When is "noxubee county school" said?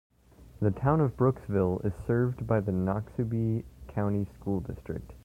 2.71-4.59